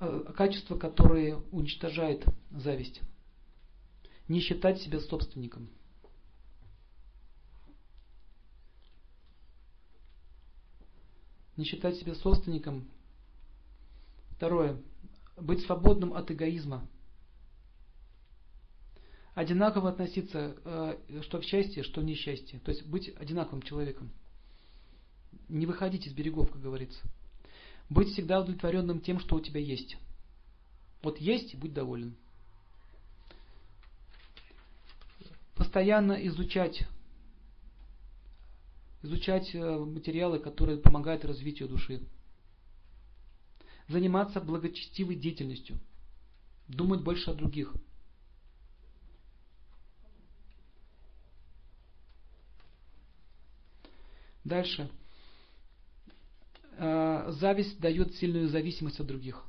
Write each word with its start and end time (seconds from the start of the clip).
э, 0.00 0.32
качества, 0.36 0.76
которые 0.76 1.36
уничтожают 1.50 2.24
зависть. 2.50 3.00
Не 4.28 4.40
считать 4.40 4.80
себя 4.80 5.00
собственником. 5.00 5.68
Не 11.56 11.64
считать 11.64 11.96
себя 11.96 12.14
собственником. 12.14 12.88
Второе. 14.30 14.80
Быть 15.36 15.64
свободным 15.64 16.14
от 16.14 16.30
эгоизма. 16.30 16.86
Одинаково 19.34 19.90
относиться 19.90 20.56
э, 20.64 21.22
что 21.22 21.40
в 21.40 21.44
счастье, 21.44 21.82
что 21.82 22.00
в 22.00 22.04
несчастье. 22.04 22.60
То 22.60 22.70
есть 22.70 22.86
быть 22.86 23.08
одинаковым 23.16 23.62
человеком. 23.62 24.10
Не 25.48 25.66
выходить 25.66 26.06
из 26.06 26.12
берегов, 26.12 26.50
как 26.50 26.60
говорится. 26.60 27.00
Быть 27.88 28.08
всегда 28.12 28.40
удовлетворенным 28.40 29.00
тем, 29.00 29.18
что 29.18 29.36
у 29.36 29.40
тебя 29.40 29.60
есть. 29.60 29.96
Вот 31.02 31.18
есть 31.18 31.54
и 31.54 31.56
будь 31.56 31.72
доволен. 31.72 32.14
Постоянно 35.54 36.12
изучать, 36.26 36.86
изучать 39.02 39.54
э, 39.54 39.78
материалы, 39.78 40.38
которые 40.38 40.78
помогают 40.78 41.24
развитию 41.24 41.68
души. 41.68 42.02
Заниматься 43.88 44.40
благочестивой 44.40 45.16
деятельностью. 45.16 45.80
Думать 46.68 47.02
больше 47.02 47.30
о 47.30 47.34
других. 47.34 47.74
Дальше. 54.44 54.90
Зависть 57.30 57.78
дает 57.78 58.14
сильную 58.14 58.48
зависимость 58.48 59.00
от 59.00 59.06
других. 59.06 59.44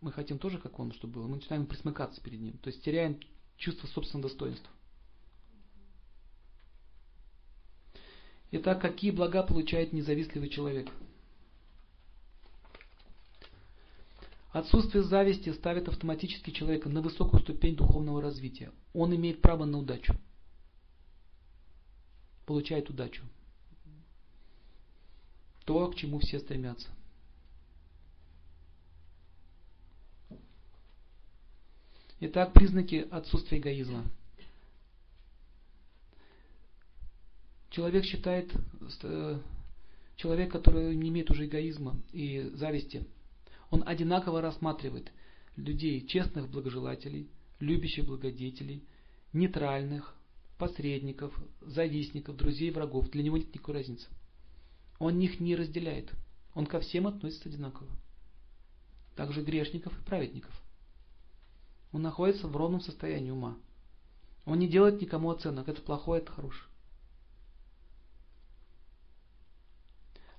Мы 0.00 0.12
хотим 0.12 0.38
тоже, 0.38 0.58
как 0.58 0.78
он, 0.78 0.92
чтобы 0.92 1.14
было. 1.14 1.26
Мы 1.26 1.36
начинаем 1.36 1.66
присмыкаться 1.66 2.20
перед 2.20 2.40
ним. 2.40 2.58
То 2.58 2.68
есть 2.68 2.82
теряем 2.82 3.18
чувство 3.56 3.86
собственного 3.86 4.28
достоинства. 4.28 4.70
Итак, 8.50 8.80
какие 8.80 9.10
блага 9.10 9.42
получает 9.42 9.92
независтливый 9.92 10.50
человек? 10.50 10.90
Отсутствие 14.52 15.02
зависти 15.02 15.52
ставит 15.52 15.88
автоматически 15.88 16.50
человека 16.50 16.88
на 16.88 17.00
высокую 17.00 17.42
ступень 17.42 17.76
духовного 17.76 18.20
развития. 18.20 18.70
Он 18.92 19.14
имеет 19.14 19.40
право 19.40 19.64
на 19.64 19.78
удачу. 19.78 20.14
Получает 22.46 22.88
удачу 22.88 23.24
то, 25.68 25.86
к 25.90 25.96
чему 25.96 26.18
все 26.18 26.40
стремятся. 26.40 26.88
Итак, 32.20 32.52
признаки 32.52 33.06
отсутствия 33.12 33.58
эгоизма. 33.58 34.04
Человек 37.70 38.04
считает, 38.04 38.52
э, 39.04 39.40
человек, 40.16 40.50
который 40.50 40.96
не 40.96 41.10
имеет 41.10 41.30
уже 41.30 41.46
эгоизма 41.46 42.00
и 42.12 42.50
зависти, 42.54 43.06
он 43.70 43.84
одинаково 43.86 44.40
рассматривает 44.40 45.12
людей, 45.54 46.04
честных 46.08 46.48
благожелателей, 46.48 47.30
любящих 47.60 48.06
благодетелей, 48.06 48.82
нейтральных, 49.32 50.12
посредников, 50.58 51.32
завистников, 51.60 52.36
друзей, 52.36 52.72
врагов. 52.72 53.10
Для 53.10 53.22
него 53.22 53.36
нет 53.36 53.54
никакой 53.54 53.74
разницы. 53.74 54.08
Он 54.98 55.20
их 55.20 55.38
не 55.38 55.54
разделяет. 55.54 56.10
Он 56.54 56.66
ко 56.66 56.80
всем 56.80 57.06
относится 57.06 57.48
одинаково. 57.48 57.88
Также 59.14 59.42
грешников 59.42 59.96
и 59.96 60.04
праведников. 60.04 60.52
Он 61.92 62.02
находится 62.02 62.46
в 62.46 62.56
ровном 62.56 62.80
состоянии 62.80 63.30
ума. 63.30 63.56
Он 64.44 64.58
не 64.58 64.68
делает 64.68 65.00
никому 65.00 65.30
оценок. 65.30 65.68
Это 65.68 65.80
плохое, 65.82 66.22
это 66.22 66.32
хорошее. 66.32 66.64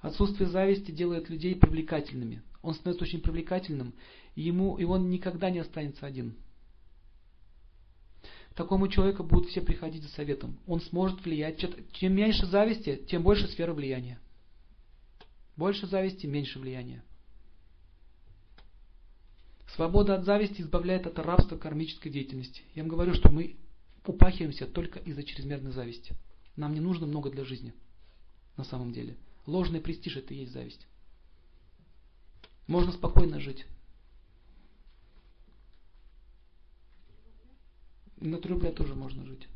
Отсутствие 0.00 0.48
зависти 0.48 0.90
делает 0.90 1.28
людей 1.28 1.56
привлекательными. 1.56 2.42
Он 2.62 2.74
становится 2.74 3.04
очень 3.04 3.20
привлекательным, 3.20 3.94
и, 4.34 4.42
ему, 4.42 4.76
и 4.78 4.84
он 4.84 5.10
никогда 5.10 5.50
не 5.50 5.58
останется 5.58 6.06
один. 6.06 6.36
К 8.50 8.54
такому 8.54 8.88
человеку 8.88 9.22
будут 9.22 9.48
все 9.50 9.60
приходить 9.60 10.02
за 10.02 10.08
советом. 10.10 10.58
Он 10.66 10.80
сможет 10.80 11.24
влиять. 11.24 11.64
Чем 11.92 12.14
меньше 12.14 12.46
зависти, 12.46 13.04
тем 13.08 13.22
больше 13.22 13.46
сфера 13.48 13.72
влияния. 13.72 14.18
Больше 15.56 15.86
зависти, 15.86 16.26
меньше 16.26 16.58
влияния. 16.58 17.02
Свобода 19.78 20.16
от 20.16 20.24
зависти 20.24 20.60
избавляет 20.60 21.06
от 21.06 21.20
рабства 21.20 21.56
кармической 21.56 22.10
деятельности. 22.10 22.62
Я 22.74 22.82
вам 22.82 22.90
говорю, 22.90 23.14
что 23.14 23.30
мы 23.30 23.56
упахиваемся 24.04 24.66
только 24.66 24.98
из-за 24.98 25.22
чрезмерной 25.22 25.70
зависти. 25.70 26.16
Нам 26.56 26.74
не 26.74 26.80
нужно 26.80 27.06
много 27.06 27.30
для 27.30 27.44
жизни. 27.44 27.72
На 28.56 28.64
самом 28.64 28.92
деле. 28.92 29.16
Ложный 29.46 29.80
престиж 29.80 30.16
это 30.16 30.34
и 30.34 30.38
есть 30.38 30.52
зависть. 30.52 30.84
Можно 32.66 32.90
спокойно 32.90 33.38
жить. 33.38 33.66
На 38.16 38.38
3 38.38 38.54
рубля 38.54 38.72
тоже 38.72 38.96
можно 38.96 39.24
жить. 39.24 39.46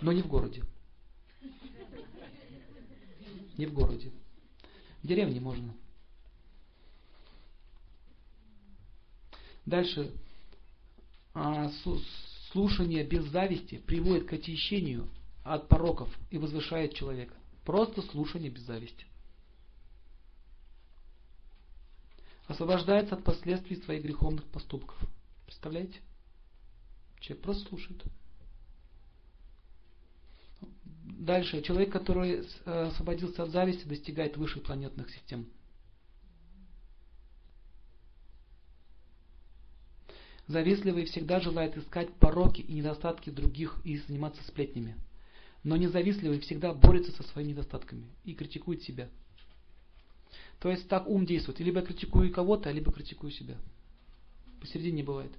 Но 0.00 0.12
не 0.12 0.22
в 0.22 0.28
городе. 0.28 0.62
Не 3.58 3.66
в 3.66 3.74
городе. 3.74 4.12
В 5.02 5.08
деревне 5.08 5.40
можно. 5.40 5.74
Дальше. 9.66 10.12
А, 11.34 11.70
слушание 12.50 13.04
без 13.04 13.24
зависти 13.26 13.78
приводит 13.78 14.28
к 14.28 14.32
очищению 14.34 15.08
от 15.44 15.68
пороков 15.68 16.08
и 16.30 16.38
возвышает 16.38 16.94
человека. 16.94 17.34
Просто 17.64 18.02
слушание 18.02 18.50
без 18.50 18.62
зависти. 18.62 19.06
Освобождается 22.46 23.14
от 23.14 23.24
последствий 23.24 23.76
своих 23.76 24.02
греховных 24.02 24.44
поступков. 24.46 24.98
Представляете? 25.46 26.00
Человек 27.20 27.44
просто 27.44 27.68
слушает. 27.68 28.02
Дальше. 31.04 31.62
Человек, 31.62 31.92
который 31.92 32.44
э, 32.64 32.82
освободился 32.88 33.44
от 33.44 33.50
зависти, 33.50 33.86
достигает 33.86 34.36
высших 34.36 34.64
планетных 34.64 35.08
систем. 35.10 35.46
Завистливый 40.48 41.04
всегда 41.04 41.40
желает 41.40 41.76
искать 41.76 42.12
пороки 42.14 42.60
и 42.60 42.74
недостатки 42.74 43.30
других 43.30 43.78
и 43.84 43.96
заниматься 43.98 44.42
сплетнями. 44.44 44.96
Но 45.62 45.76
независтливый 45.76 46.40
всегда 46.40 46.74
борется 46.74 47.12
со 47.12 47.22
своими 47.22 47.50
недостатками 47.50 48.06
и 48.24 48.34
критикует 48.34 48.82
себя. 48.82 49.08
То 50.58 50.70
есть 50.70 50.88
так 50.88 51.08
ум 51.08 51.26
действует. 51.26 51.60
Либо 51.60 51.80
я 51.80 51.86
критикую 51.86 52.32
кого-то, 52.32 52.70
либо 52.70 52.92
критикую 52.92 53.30
себя. 53.30 53.56
Посередине 54.60 54.98
не 54.98 55.02
бывает. 55.02 55.32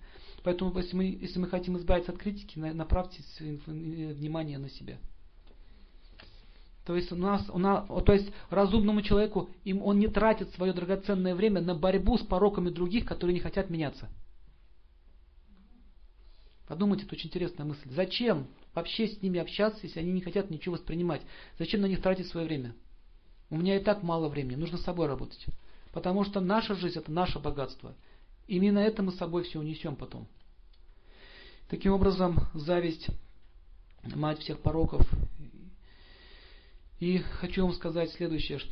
Поэтому 0.44 0.78
если 0.78 0.96
мы, 0.96 1.06
если 1.06 1.40
мы 1.40 1.48
хотим 1.48 1.78
избавиться 1.78 2.12
от 2.12 2.18
критики, 2.18 2.60
направьте 2.60 3.24
внимание 3.66 4.58
на 4.58 4.70
себя. 4.70 4.98
То 6.86 6.96
есть 6.98 7.12
у 7.14 7.16
нас, 7.16 7.50
у 7.50 7.58
нас, 7.58 7.88
то 7.88 8.12
есть 8.12 8.30
разумному 8.50 9.02
человеку 9.02 9.50
им 9.64 9.82
он 9.82 10.00
не 10.00 10.08
тратит 10.08 10.50
свое 10.52 10.74
драгоценное 10.74 11.34
время 11.34 11.62
на 11.62 11.76
борьбу 11.76 12.18
с 12.18 12.22
пороками 12.22 12.70
других, 12.70 13.06
которые 13.06 13.34
не 13.34 13.40
хотят 13.40 13.70
меняться. 13.70 14.10
Подумайте, 16.68 17.06
это 17.06 17.16
очень 17.16 17.30
интересная 17.30 17.66
мысль. 17.66 17.90
Зачем 17.90 18.48
вообще 18.74 19.08
с 19.08 19.22
ними 19.22 19.40
общаться, 19.40 19.82
если 19.84 20.00
они 20.00 20.12
не 20.12 20.22
хотят 20.22 20.50
ничего 20.50 20.76
воспринимать? 20.76 21.22
Зачем 21.60 21.82
на 21.82 21.88
них 21.88 22.02
тратить 22.02 22.28
свое 22.28 22.48
время? 22.48 22.74
У 23.50 23.58
меня 23.58 23.76
и 23.78 23.84
так 23.84 24.02
мало 24.04 24.30
времени, 24.30 24.56
нужно 24.56 24.78
с 24.78 24.84
собой 24.84 25.08
работать. 25.08 25.46
Потому 25.92 26.24
что 26.24 26.40
наша 26.40 26.74
жизнь 26.76 26.98
это 26.98 27.12
наше 27.12 27.40
богатство. 27.40 27.96
Именно 28.48 28.80
это 28.80 29.04
мы 29.04 29.12
с 29.12 29.18
собой 29.18 29.44
все 29.44 29.60
унесем 29.60 29.96
потом. 29.96 30.28
Таким 31.70 31.94
образом, 31.94 32.40
зависть, 32.54 33.08
мать 34.04 34.40
всех 34.40 34.60
пороков, 34.60 35.08
и 37.00 37.18
хочу 37.18 37.64
вам 37.64 37.74
сказать 37.74 38.12
следующее, 38.12 38.60
что 38.60 38.70